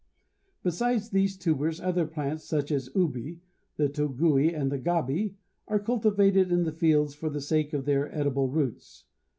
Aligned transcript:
Besides 0.63 1.11
these 1.11 1.37
tubers 1.37 1.79
other 1.79 2.07
plants, 2.07 2.43
such 2.45 2.71
as 2.71 2.87
the 2.87 2.99
ubi, 2.99 3.39
the 3.77 3.87
togui 3.87 4.51
and 4.51 4.71
the 4.71 4.79
gabi, 4.79 5.35
are 5.67 5.77
cultivated 5.79 6.51
in 6.51 6.63
the 6.63 6.71
fields 6.71 7.13
for 7.13 7.29
the 7.29 7.39
sake 7.39 7.71
of 7.71 7.85
their 7.85 8.11
edible 8.11 8.49
roots. 8.49 9.05